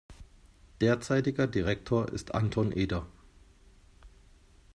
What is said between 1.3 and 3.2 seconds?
Direktor ist Anton Eder.